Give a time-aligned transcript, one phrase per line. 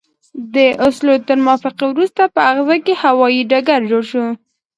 [0.55, 4.25] د اوسلو تر موافقې وروسته په غزه کې هوايي ډګر جوړ شو.